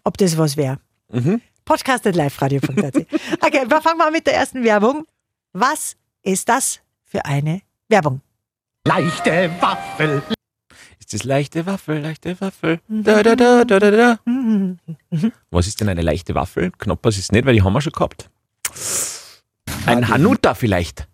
Ob 0.04 0.18
das 0.18 0.38
was 0.38 0.58
wäre. 0.58 0.80
Mhm. 1.10 1.42
Podcast.liveradio.at. 1.66 2.96
Okay, 3.42 3.66
wir 3.68 3.82
fangen 3.82 3.98
mal 3.98 4.08
an 4.08 4.14
mit 4.14 4.26
der 4.26 4.36
ersten 4.36 4.64
Werbung. 4.64 5.06
Was 5.54 5.96
ist 6.24 6.50
das 6.50 6.80
für 7.04 7.26
eine 7.26 7.62
Werbung? 7.88 8.22
Leichte 8.86 9.52
Waffel. 9.60 10.24
Ist 11.12 11.26
das 11.26 11.28
leichte 11.28 11.66
Waffel, 11.66 12.00
leichte 12.00 12.40
Waffel? 12.40 12.80
Da, 12.88 13.22
da, 13.22 13.36
da, 13.36 13.66
da, 13.66 13.80
da, 13.80 13.92
da. 13.92 14.20
Mhm. 14.24 14.80
Was 15.50 15.68
ist 15.68 15.82
denn 15.82 15.90
eine 15.90 16.02
leichte 16.02 16.36
Waffel? 16.36 16.72
Knoppers 16.78 17.18
ist 17.18 17.34
nicht, 17.34 17.46
weil 17.46 17.54
die 17.54 17.62
haben 17.62 17.74
wir 17.74 17.82
schon 17.82 17.92
gehabt. 17.92 18.30
Ein 19.86 20.08
Hanuta 20.08 20.54
vielleicht. 20.54 21.10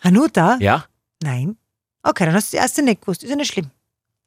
Hanuta? 0.00 0.56
Ja? 0.58 0.86
Nein. 1.22 1.56
Okay, 2.02 2.24
dann 2.24 2.34
hast 2.34 2.52
du 2.52 2.56
die 2.56 2.60
erste 2.60 2.82
nicht 2.82 3.00
gewusst. 3.00 3.22
Ist 3.22 3.30
ja 3.30 3.36
nicht 3.36 3.52
schlimm. 3.52 3.70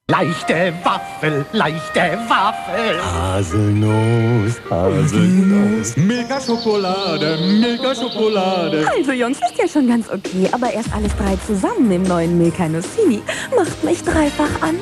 Leichte 0.08 0.74
Waffel, 0.82 1.46
leichte 1.52 2.18
Waffel. 2.30 3.04
Haselnuss, 3.04 4.62
Haselnuss. 4.70 5.98
Milka 5.98 6.40
Schokolade, 6.40 7.38
Milka 7.60 7.94
Schokolade. 7.94 8.88
Also 8.98 9.12
Jungs, 9.12 9.40
ist 9.40 9.58
ja 9.58 9.68
schon 9.68 9.90
ganz 9.90 10.10
okay, 10.10 10.48
aber 10.54 10.72
erst 10.72 10.94
alles 10.94 11.14
drei 11.18 11.36
zusammen 11.46 11.92
im 11.92 12.04
neuen 12.04 12.38
Milka 12.38 12.70
Nussini 12.70 13.22
macht 13.54 13.84
mich 13.84 14.02
dreifach 14.04 14.62
an. 14.62 14.80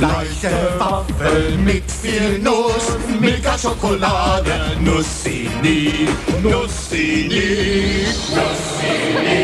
Leichte 0.00 0.50
Waffel 0.78 1.56
mit 1.56 1.90
viel 1.90 2.38
Nuss, 2.40 2.98
Milka-Schokolade, 3.18 4.76
Nussini, 4.80 6.06
Nussini, 6.42 8.04
Nussini, 8.34 9.40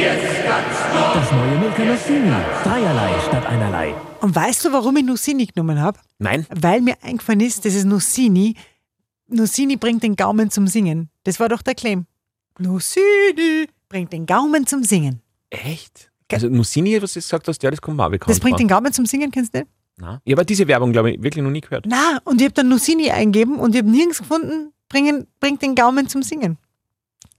jetzt 0.00 0.44
ganz 0.46 0.76
neu. 0.94 1.14
Das 1.14 1.30
neue 1.30 1.58
Milka 1.58 1.84
Nussini. 1.84 2.32
Dreierlei 2.64 3.20
statt 3.28 3.44
einerlei. 3.46 3.94
Und 4.22 4.34
weißt 4.34 4.64
du, 4.64 4.72
warum 4.72 4.96
ich 4.96 5.04
Nussini 5.04 5.44
genommen 5.44 5.78
habe? 5.78 5.98
Nein? 6.18 6.46
Weil 6.48 6.80
mir 6.80 6.96
eingefallen 7.02 7.40
ist, 7.40 7.66
das 7.66 7.74
ist 7.74 7.84
Nussini. 7.84 8.56
Nussini 9.28 9.76
bringt 9.76 10.02
den 10.02 10.16
Gaumen 10.16 10.50
zum 10.50 10.68
Singen. 10.68 11.10
Das 11.24 11.38
war 11.38 11.50
doch 11.50 11.60
der 11.60 11.74
Claim. 11.74 12.06
Nussini 12.58 13.68
bringt 13.90 14.14
den 14.14 14.24
Gaumen 14.24 14.66
zum 14.66 14.84
Singen. 14.84 15.20
Echt? 15.50 16.10
Also 16.32 16.48
Nussini, 16.48 17.00
was 17.00 17.12
du 17.12 17.20
gesagt 17.20 17.46
hast, 17.48 17.62
ja, 17.62 17.70
das 17.70 17.80
kommt 17.80 17.96
mir 17.96 18.04
auch 18.06 18.10
bekannt 18.10 18.30
Das 18.30 18.40
bringt 18.40 18.54
vor. 18.54 18.58
den 18.58 18.68
Gaumen 18.68 18.92
zum 18.92 19.06
Singen, 19.06 19.30
kennst 19.30 19.54
du 19.54 19.60
nicht? 19.60 19.70
Nein. 19.98 20.18
Ich 20.24 20.32
habe 20.32 20.44
diese 20.44 20.66
Werbung, 20.68 20.92
glaube 20.92 21.12
ich, 21.12 21.22
wirklich 21.22 21.42
noch 21.42 21.50
nie 21.50 21.60
gehört. 21.60 21.86
Na, 21.88 22.18
und 22.24 22.40
ich 22.40 22.46
habe 22.46 22.54
dann 22.54 22.68
Nussini 22.68 23.10
eingeben 23.10 23.58
und 23.58 23.74
ich 23.74 23.80
habe 23.80 23.90
nirgends 23.90 24.18
gefunden, 24.18 24.72
bringen, 24.88 25.26
bringt 25.40 25.62
den 25.62 25.74
Gaumen 25.74 26.08
zum 26.08 26.22
Singen. 26.22 26.58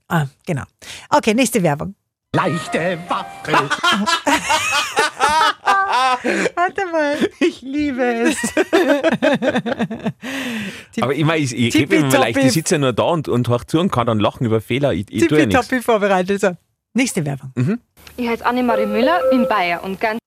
Ah, 0.08 0.26
genau. 0.46 0.64
Okay, 1.10 1.34
nächste 1.34 1.62
Werbung. 1.62 1.94
Leichte 2.34 2.98
Waffel. 3.08 3.54
Warte 6.54 6.86
mal, 6.92 7.16
ich 7.40 7.62
liebe 7.62 8.02
es. 8.02 8.36
Aber 11.00 11.14
ich 11.14 11.24
meine, 11.24 11.42
ich, 11.42 11.56
ich 11.56 11.72
gebe 11.74 12.00
mir 12.00 12.18
leicht, 12.18 12.38
ich 12.38 12.52
sitze 12.52 12.74
ja 12.74 12.78
nur 12.78 12.92
da 12.92 13.04
und, 13.04 13.28
und 13.28 13.48
horch 13.48 13.64
zu 13.64 13.80
und 13.80 13.90
kann 13.90 14.06
dann 14.06 14.18
lachen 14.18 14.44
über 14.46 14.60
Fehler. 14.60 14.92
Ich, 14.92 15.06
ich 15.10 15.26
tue 15.26 15.38
ja 15.38 15.46
nichts. 15.46 15.60
Tippitoppi 15.62 15.82
vorbereitet. 15.82 16.40
So, 16.40 16.56
nächste 16.94 17.24
Werbung. 17.24 17.52
Ich 18.16 18.28
heiße 18.28 18.44
Annemarie 18.44 18.86
Müller, 18.86 19.20
bin 19.30 19.46
Bayer 19.48 19.82
und 19.84 20.00
ganz 20.00 20.18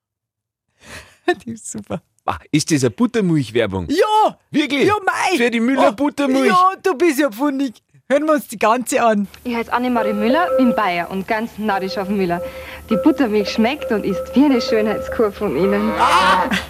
Die 1.45 1.51
ist 1.51 1.71
super. 1.71 2.01
Ah, 2.25 2.37
ist 2.51 2.71
das 2.71 2.83
eine 2.83 2.91
Buttermilch-Werbung? 2.91 3.87
Ja! 3.89 4.37
Wirklich? 4.51 4.87
Ja, 4.87 4.93
mei! 5.05 5.37
Für 5.37 5.49
die 5.49 5.59
Müller 5.59 5.91
Buttermilch? 5.91 6.47
Ja, 6.47 6.71
du 6.81 6.93
bist 6.95 7.19
ja 7.19 7.31
funnig. 7.31 7.81
Hören 8.09 8.25
wir 8.25 8.33
uns 8.33 8.47
die 8.47 8.59
ganze 8.59 9.01
an. 9.01 9.27
Ich 9.43 9.55
heiße 9.55 9.71
Annemarie 9.71 10.13
Müller, 10.13 10.47
bin 10.57 10.75
Bayer 10.75 11.09
und 11.09 11.27
ganz 11.27 11.51
narrisch 11.57 11.97
auf 11.97 12.09
Müller. 12.09 12.41
Die 12.89 12.97
Buttermilch 12.97 13.49
schmeckt 13.49 13.91
und 13.91 14.03
ist 14.05 14.21
wie 14.35 14.45
eine 14.45 14.61
Schönheitskur 14.61 15.31
von 15.31 15.55
Ihnen. 15.55 15.91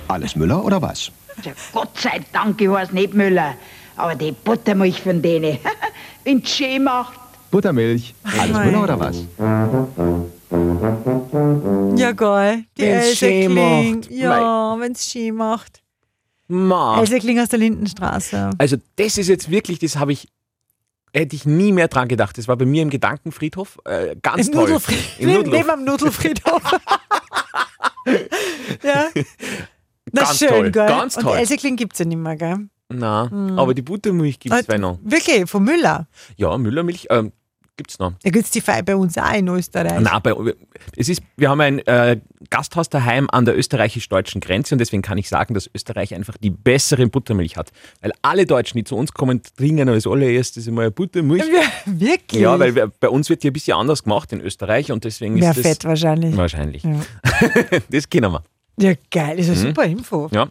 Alles 0.08 0.36
Müller 0.36 0.64
oder 0.64 0.82
was? 0.82 1.12
Ja, 1.44 1.54
Gott 1.74 1.98
sei 2.00 2.22
Dank, 2.32 2.62
ich 2.62 2.70
heiße 2.70 2.94
nicht 2.94 3.14
Müller. 3.14 3.56
Aber 3.98 4.16
die 4.16 4.32
Buttermilch 4.32 5.02
von 5.02 5.22
denen, 5.22 5.58
wenn 6.24 6.46
schön 6.46 6.84
macht. 6.84 7.20
Buttermilch. 7.50 8.14
Alles. 8.24 8.58
Müller 8.58 8.84
oder 8.84 9.00
was? 9.00 9.18
Ja, 11.96 12.12
geil. 12.12 12.66
Die 12.78 12.82
Wenn's 12.82 13.06
Else 13.22 13.26
Kling. 13.26 13.54
macht. 13.54 14.12
Ja, 14.12 14.76
wenn 14.80 14.92
es 14.92 15.10
schön 15.10 15.36
macht. 15.36 15.82
Ma. 16.48 17.00
Else 17.00 17.20
Kling 17.20 17.40
aus 17.40 17.50
der 17.50 17.60
Lindenstraße. 17.60 18.50
Also 18.58 18.76
das 18.98 19.18
ist 19.18 19.28
jetzt 19.30 19.50
wirklich, 19.50 19.80
das 19.80 19.98
habe 19.98 20.12
ich, 20.12 20.28
hätte 21.14 21.36
ich 21.36 21.46
nie 21.46 21.72
mehr 21.72 21.88
dran 21.88 22.08
gedacht. 22.10 22.38
Das 22.38 22.48
war 22.50 22.58
bei 22.58 22.66
mir 22.66 22.82
im 22.82 22.90
Gedankenfriedhof 22.90 23.80
äh, 23.86 24.16
ganz 24.22 24.48
Im 24.48 24.54
toll. 24.54 24.64
Nudelfried 24.64 24.98
Im 25.20 25.28
neben, 25.28 25.38
Nudelhof. 25.44 25.58
neben 25.60 25.70
am 25.70 25.84
Nudelfriedhof. 25.86 26.62
ja. 28.84 29.06
Na 30.14 30.24
Ganz 30.24 30.38
schön, 30.40 30.50
toll, 30.50 30.72
gell? 30.72 30.88
ganz 30.88 31.16
Und 31.16 31.24
toll. 31.24 31.38
Else 31.38 31.56
Kling 31.56 31.78
gibt 31.78 31.94
es 31.94 32.00
ja 32.00 32.06
nicht 32.06 32.18
mehr, 32.18 32.36
gell? 32.36 32.68
Nein, 32.90 33.58
aber 33.58 33.74
die 33.74 33.82
Buttermilch 33.84 34.38
gibt 34.38 34.54
es 34.54 34.68
Ah, 34.68 34.78
noch. 34.78 35.00
Wirklich, 35.02 35.50
von 35.50 35.64
Müller. 35.64 36.08
Ja, 36.36 36.58
Müllermilch 36.58 37.08
ähm, 37.10 37.32
gibt 37.82 37.92
es 37.92 38.00
noch. 38.00 38.14
Da 38.22 38.30
gibt 38.30 38.46
es 38.46 38.52
die 38.52 38.62
Feier 38.62 38.84
bei 38.84 38.96
uns 38.96 39.18
auch 39.18 39.34
in 39.34 39.48
Österreich. 39.48 40.00
Nein, 40.00 40.20
bei, 40.22 40.36
es 40.96 41.10
ist, 41.10 41.24
wir 41.36 41.50
haben 41.50 41.62
ein 41.62 41.80
äh, 41.88 42.20
Gasthaus 42.52 42.90
daheim 42.90 43.28
an 43.32 43.46
der 43.46 43.58
österreichisch-deutschen 43.58 44.40
Grenze 44.40 44.76
und 44.76 44.80
deswegen 44.80 45.02
kann 45.02 45.18
ich 45.18 45.28
sagen, 45.28 45.56
dass 45.56 45.68
Österreich 45.74 46.14
einfach 46.14 46.38
die 46.38 46.52
bessere 46.52 47.08
Buttermilch 47.08 47.58
hat. 47.58 47.72
Weil 48.02 48.12
alle 48.22 48.46
Deutschen, 48.46 48.78
die 48.78 48.84
zu 48.84 48.96
uns 48.96 49.14
kommen, 49.14 49.42
trinken 49.58 49.90
als 49.90 50.06
allererstes 50.06 50.68
einmal 50.68 50.92
Buttermilch. 50.92 51.44
Ja, 51.48 51.62
Wirklich? 51.86 52.42
Ja, 52.42 52.60
weil 52.60 52.76
wir, 52.76 52.92
bei 53.00 53.10
uns 53.10 53.30
wird 53.30 53.42
die 53.42 53.50
ein 53.50 53.54
bisschen 53.54 53.76
anders 53.76 54.04
gemacht 54.04 54.32
in 54.32 54.42
Österreich 54.42 54.92
und 54.92 55.04
deswegen 55.04 55.36
Mehr 55.36 55.50
ist 55.50 55.58
das 55.58 55.66
Fett 55.66 55.86
wahrscheinlich. 55.86 56.38
wahrscheinlich. 56.38 56.84
Ja. 56.84 57.00
das 57.90 58.08
kennen 58.08 58.32
wir. 58.32 58.44
Ja, 58.80 58.94
geil. 59.10 59.38
Das 59.38 59.48
ist 59.48 59.58
eine 59.58 59.70
super 59.70 59.86
Info. 59.86 60.30
Ja. 60.32 60.50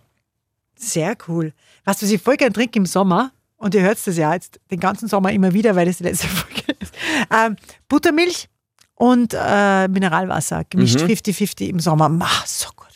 Sehr 0.74 1.16
cool. 1.28 1.50
Du, 1.50 1.52
was 1.84 2.02
ich 2.02 2.20
voll 2.20 2.36
gern 2.36 2.52
trinke 2.52 2.78
im 2.78 2.86
Sommer? 2.86 3.30
Und 3.60 3.74
ihr 3.74 3.82
hört 3.82 4.04
das 4.06 4.16
ja 4.16 4.32
jetzt 4.32 4.58
den 4.70 4.80
ganzen 4.80 5.06
Sommer 5.06 5.32
immer 5.32 5.52
wieder, 5.52 5.76
weil 5.76 5.84
das 5.86 5.98
die 5.98 6.04
letzte 6.04 6.26
Folge 6.28 6.62
ist. 6.80 6.94
Ähm, 7.30 7.56
Buttermilch 7.88 8.48
und 8.94 9.34
äh, 9.34 9.86
Mineralwasser, 9.88 10.64
gemischt 10.68 11.00
Mhm. 11.00 11.06
50-50 11.08 11.68
im 11.68 11.78
Sommer. 11.80 12.08
Ma, 12.08 12.28
so 12.46 12.68
gut. 12.74 12.88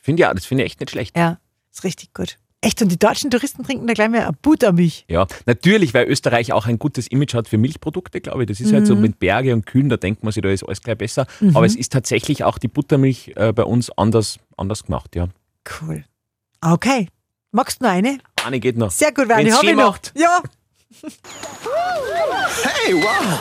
Finde 0.00 0.22
ja, 0.22 0.32
das 0.32 0.46
finde 0.46 0.62
ich 0.64 0.70
echt 0.72 0.80
nicht 0.80 0.90
schlecht. 0.90 1.16
Ja, 1.16 1.38
ist 1.72 1.84
richtig 1.84 2.14
gut. 2.14 2.38
Echt, 2.64 2.80
und 2.80 2.90
die 2.90 2.98
deutschen 2.98 3.28
Touristen 3.30 3.64
trinken 3.64 3.88
da 3.88 3.92
gleich 3.94 4.08
mehr 4.08 4.30
Buttermilch. 4.40 5.04
Ja, 5.08 5.26
natürlich, 5.46 5.92
weil 5.94 6.06
Österreich 6.06 6.52
auch 6.52 6.66
ein 6.66 6.78
gutes 6.78 7.08
Image 7.08 7.34
hat 7.34 7.48
für 7.48 7.58
Milchprodukte, 7.58 8.20
glaube 8.20 8.44
ich. 8.44 8.48
Das 8.48 8.60
ist 8.60 8.72
halt 8.72 8.82
Mhm. 8.84 8.86
so 8.86 8.94
mit 8.94 9.18
Berge 9.18 9.52
und 9.52 9.66
Kühen, 9.66 9.88
da 9.88 9.96
denkt 9.96 10.22
man 10.22 10.32
sich, 10.32 10.40
da 10.44 10.48
ist 10.50 10.62
alles 10.62 10.80
gleich 10.80 10.96
besser. 10.98 11.26
Aber 11.54 11.66
es 11.66 11.74
ist 11.74 11.92
tatsächlich 11.92 12.44
auch 12.44 12.58
die 12.58 12.68
Buttermilch 12.68 13.32
äh, 13.34 13.52
bei 13.52 13.64
uns 13.64 13.90
anders, 13.98 14.38
anders 14.56 14.84
gemacht, 14.84 15.16
ja. 15.16 15.26
Cool. 15.80 16.04
Okay. 16.60 17.08
Magst 17.50 17.80
du 17.80 17.84
noch 17.84 17.92
eine? 17.92 18.18
Eine 18.44 18.60
geht 18.60 18.76
noch. 18.76 18.90
Sehr 18.90 19.12
gut, 19.12 19.28
Werni. 19.28 19.46
Wenn's 19.46 19.56
Hab 19.56 19.64
ich 19.64 19.74
noch. 19.74 19.90
macht. 19.92 20.12
Ja. 20.16 20.40
Hey, 22.84 22.94
wow! 22.94 23.40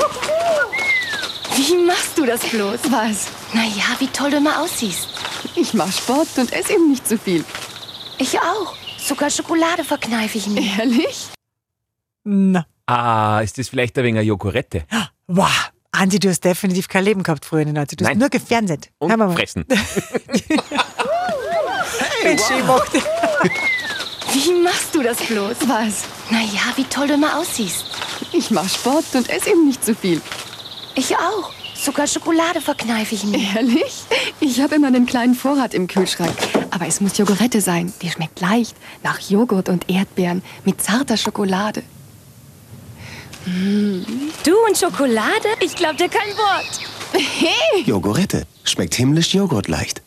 Wie 1.55 1.85
machst 1.85 2.17
du 2.17 2.25
das 2.25 2.41
bloß? 2.41 2.79
Was? 2.91 3.27
Naja, 3.53 3.83
wie 3.99 4.07
toll 4.07 4.31
du 4.31 4.37
immer 4.37 4.61
aussiehst. 4.61 5.07
Ich 5.55 5.73
mach 5.73 5.91
Sport 5.91 6.29
und 6.37 6.53
esse 6.53 6.73
eben 6.73 6.89
nicht 6.89 7.07
zu 7.07 7.17
viel. 7.17 7.43
Ich 8.17 8.39
auch. 8.39 8.75
Sogar 8.97 9.29
Schokolade 9.29 9.83
verkneife 9.83 10.37
ich 10.37 10.47
mir. 10.47 10.61
Ehrlich? 10.79 11.29
Na. 12.23 12.65
Ah, 12.85 13.41
ist 13.41 13.57
das 13.57 13.69
vielleicht 13.69 13.97
ein 13.97 14.03
wenig 14.03 14.19
eine 14.19 14.27
Jogurette? 14.27 14.85
Wow. 15.27 15.71
Andi, 15.91 16.19
du 16.19 16.29
hast 16.29 16.41
definitiv 16.41 16.87
kein 16.87 17.03
Leben 17.03 17.23
gehabt 17.23 17.43
früher 17.45 17.61
in 17.61 17.67
den 17.67 17.75
90 17.75 17.97
Du 17.97 18.05
hast 18.05 18.09
Nein. 18.11 18.19
nur 18.19 18.29
gefernseht. 18.29 18.91
Und 18.99 19.11
fressen. 19.33 19.65
Ich 22.23 22.65
mochte. 22.65 23.01
Wie 24.33 24.61
machst 24.63 24.95
du 24.95 25.01
das 25.03 25.17
bloß? 25.17 25.57
Was? 25.67 26.03
Naja, 26.29 26.61
wie 26.75 26.85
toll 26.85 27.07
du 27.07 27.15
immer 27.15 27.37
aussiehst. 27.37 27.85
Ich 28.31 28.49
mach 28.51 28.69
Sport 28.69 29.05
und 29.13 29.29
esse 29.29 29.49
eben 29.49 29.67
nicht 29.67 29.83
zu 29.83 29.93
viel. 29.95 30.21
Ich 30.95 31.15
auch. 31.15 31.51
Sogar 31.75 32.05
Schokolade 32.07 32.61
verkneife 32.61 33.15
ich 33.15 33.23
mir. 33.23 33.39
Ehrlich? 33.55 34.03
Ich 34.39 34.61
habe 34.61 34.75
immer 34.75 34.87
einen 34.87 35.05
kleinen 35.05 35.33
Vorrat 35.35 35.73
im 35.73 35.87
Kühlschrank. 35.87 36.35
Aber 36.69 36.85
es 36.87 37.01
muss 37.01 37.17
Jogurette 37.17 37.59
sein. 37.59 37.91
Die 38.01 38.09
schmeckt 38.09 38.39
leicht 38.39 38.75
nach 39.03 39.19
Joghurt 39.19 39.67
und 39.67 39.89
Erdbeeren 39.89 40.43
mit 40.63 40.81
zarter 40.81 41.17
Schokolade. 41.17 41.83
Du 43.45 44.55
und 44.67 44.77
Schokolade? 44.77 45.49
Ich 45.59 45.75
glaub 45.75 45.97
dir 45.97 46.09
kein 46.09 46.37
Wort. 46.37 46.79
Hey! 47.13 47.83
Jogurette. 47.85 48.45
Schmeckt 48.63 48.95
himmlisch 48.95 49.33
Joghurtleicht. 49.33 50.01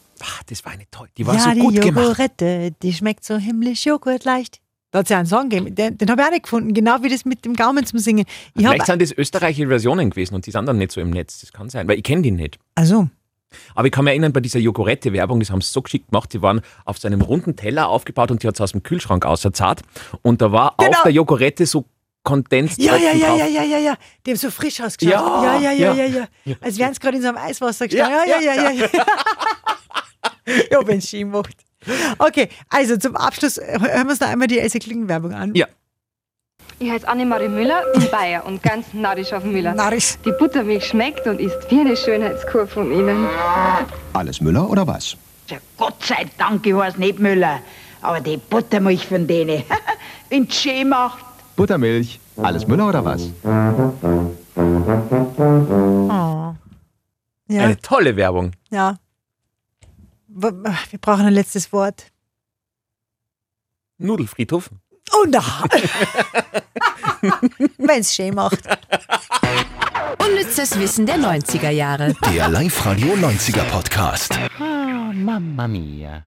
Das 0.47 0.65
war 0.65 0.73
eine 0.73 0.85
toll. 0.91 1.09
Die 1.17 1.27
war 1.27 1.35
ja, 1.35 1.41
so 1.41 1.51
die 1.51 1.61
gut 1.61 1.81
gemacht. 1.81 2.05
Jogurette, 2.05 2.73
die 2.83 2.93
schmeckt 2.93 3.25
so 3.25 3.37
himmlisch 3.37 3.87
joghurtleicht. 3.87 4.61
Da 4.91 5.01
hat 5.01 5.07
es 5.07 5.11
ja 5.11 5.19
einen 5.19 5.27
Song 5.27 5.49
gegeben, 5.49 5.75
den, 5.75 5.99
den 5.99 6.09
habe 6.09 6.21
ich 6.23 6.27
auch 6.29 6.31
nicht 6.31 6.43
gefunden, 6.45 6.73
genau 6.73 7.03
wie 7.03 7.09
das 7.09 7.25
mit 7.25 7.45
dem 7.45 7.55
Gaumen 7.55 7.85
zum 7.85 7.99
Singen. 7.99 8.27
Ich 8.55 8.65
Vielleicht 8.65 8.87
sind 8.87 9.03
das 9.03 9.11
österreichische 9.11 9.67
Versionen 9.67 10.11
gewesen 10.11 10.37
und 10.37 10.47
die 10.47 10.53
sind 10.53 10.67
dann 10.67 10.79
nicht 10.79 10.93
so 10.93 11.01
im 11.01 11.11
Netz. 11.11 11.41
Das 11.41 11.53
kann 11.53 11.69
sein, 11.69 11.89
weil 11.89 11.97
ich 11.99 12.05
kenne 12.05 12.23
die 12.23 12.31
nicht. 12.31 12.61
also, 12.77 13.09
Aber 13.75 13.87
ich 13.87 13.93
kann 13.93 14.05
mich 14.05 14.13
erinnern, 14.13 14.33
bei 14.33 14.39
dieser 14.41 14.61
Jogurette-Werbung, 14.61 15.41
das 15.41 15.51
haben 15.51 15.61
sie 15.63 15.73
so 15.73 15.83
geschickt 15.83 16.11
gemacht, 16.11 16.33
die 16.33 16.43
waren 16.43 16.61
auf 16.85 16.99
so 16.99 17.09
einem 17.09 17.23
runden 17.23 17.57
Teller 17.57 17.89
aufgebaut 17.89 18.31
und 18.31 18.45
die 18.45 18.47
hat 18.47 18.55
es 18.55 18.61
aus 18.61 18.71
dem 18.71 18.85
Kühlschrank 18.85 19.25
auserzahlt. 19.27 19.83
Und 20.23 20.41
da 20.41 20.53
war 20.53 20.75
Genau. 20.79 20.91
auf 20.91 21.03
der 21.03 21.13
Jogurette 21.13 21.67
so 21.67 21.87
Kondens 22.23 22.77
ja, 22.79 22.97
ja, 22.97 23.13
ja, 23.13 23.37
ja, 23.37 23.47
ja, 23.47 23.63
ja, 23.65 23.79
ja, 23.79 23.95
die 24.25 24.31
haben 24.31 24.39
so 24.39 24.51
frisch 24.51 24.81
ausgeschaut. 24.81 25.13
Ja, 25.13 25.59
ja, 25.61 25.73
ja, 25.73 25.93
ja, 25.93 25.93
ja. 25.93 26.07
ja, 26.07 26.29
ja. 26.47 26.55
Als 26.63 26.79
wären 26.79 26.95
sie 26.95 27.01
gerade 27.01 27.17
in 27.19 27.23
so 27.23 27.29
einem 27.29 27.37
Eiswasser 27.37 27.87
gestanden. 27.87 28.19
Ja, 28.27 28.41
ja, 28.41 28.55
ja, 28.55 28.63
ja. 28.63 28.71
Ja, 28.71 28.89
ja 28.93 29.05
wenn 30.87 30.99
es 30.99 31.09
Ski 31.09 31.25
macht. 31.25 31.57
Okay, 32.19 32.49
also 32.71 32.97
zum 32.97 33.15
Abschluss 33.17 33.59
hören 33.59 34.05
wir 34.07 34.11
uns 34.11 34.21
noch 34.21 34.29
einmal 34.29 34.49
die 34.49 34.59
Else 34.59 34.79
Kling-Werbung 34.79 35.35
an. 35.35 35.55
Ja. 35.55 35.67
Ich 36.79 36.91
heiße 36.91 37.07
Annemarie 37.07 37.49
Müller, 37.49 37.83
bin 37.95 38.11
Bayer 38.11 38.45
und 38.47 38.63
ganz 38.63 38.93
narrisch 38.95 39.33
auf 39.33 39.45
Müller. 39.45 39.75
Narrisch. 39.75 40.15
Die 40.25 40.33
Buttermilch 40.33 40.87
schmeckt 40.87 41.27
und 41.27 41.41
ist 41.41 41.57
wie 41.71 41.81
eine 41.81 41.97
Schönheitskur 41.97 42.67
von 42.67 42.91
Ihnen. 42.91 43.27
Alles 44.13 44.41
Müller 44.41 44.69
oder 44.69 44.87
was? 44.87 45.17
Ja, 45.49 45.59
Gott 45.77 46.03
sei 46.05 46.25
Dank, 46.39 46.67
ich 46.67 46.75
heiße 46.75 46.99
nicht 46.99 47.19
Müller. 47.19 47.61
Aber 48.01 48.21
die 48.21 48.39
Buttermilch 48.39 49.07
von 49.07 49.27
denen, 49.27 49.63
wenn 50.31 50.51
schön 50.51 50.89
macht. 50.89 51.25
Buttermilch. 51.57 52.19
Alles 52.37 52.67
Müller 52.67 52.89
oder 52.89 53.05
was? 53.05 53.31
Oh. 56.11 56.55
Ja, 57.49 57.63
Eine 57.63 57.77
tolle 57.81 58.17
Werbung. 58.17 58.53
ja. 58.71 58.97
Wir 60.37 60.99
brauchen 61.01 61.27
ein 61.27 61.33
letztes 61.33 61.73
Wort. 61.73 62.07
Nudelfriedhof. 63.99 64.69
Oh 65.13 65.25
na! 65.29 65.41
Wenn 67.79 68.01
es 68.01 68.13
schön 68.15 68.35
macht. 68.35 68.59
Unnützes 70.19 70.77
Wissen 70.79 71.07
der 71.07 71.19
90er 71.19 71.71
Jahre. 71.71 72.17
Der 72.35 72.49
Live-Radio 72.49 73.15
90er 73.15 73.63
Podcast. 73.71 74.37
Ah, 74.59 75.13
Mamma 75.15 75.69
mia. 75.69 76.23